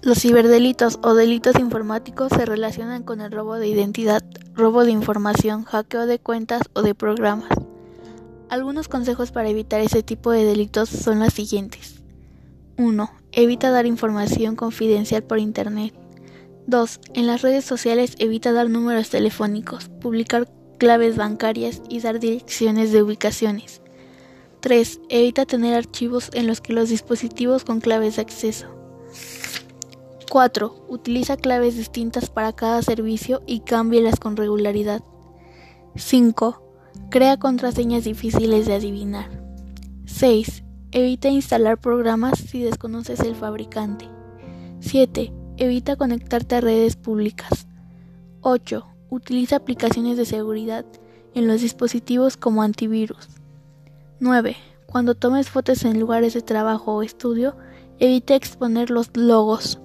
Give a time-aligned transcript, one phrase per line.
[0.00, 4.22] Los ciberdelitos o delitos informáticos se relacionan con el robo de identidad,
[4.54, 7.50] robo de información, hackeo de cuentas o de programas.
[8.48, 12.00] Algunos consejos para evitar ese tipo de delitos son los siguientes.
[12.76, 13.10] 1.
[13.32, 15.92] Evita dar información confidencial por Internet.
[16.68, 17.00] 2.
[17.14, 23.02] En las redes sociales evita dar números telefónicos, publicar claves bancarias y dar direcciones de
[23.02, 23.82] ubicaciones.
[24.60, 25.00] 3.
[25.08, 28.78] Evita tener archivos en los que los dispositivos con claves de acceso.
[30.28, 30.84] 4.
[30.88, 35.02] Utiliza claves distintas para cada servicio y cámbielas con regularidad.
[35.96, 36.62] 5.
[37.10, 39.30] Crea contraseñas difíciles de adivinar.
[40.04, 40.64] 6.
[40.92, 44.08] Evita instalar programas si desconoces el fabricante.
[44.80, 45.32] 7.
[45.56, 47.66] Evita conectarte a redes públicas.
[48.42, 48.86] 8.
[49.10, 50.84] Utiliza aplicaciones de seguridad
[51.34, 53.28] en los dispositivos como antivirus.
[54.20, 54.56] 9.
[54.86, 57.56] Cuando tomes fotos en lugares de trabajo o estudio,
[57.98, 59.80] evita exponer los logos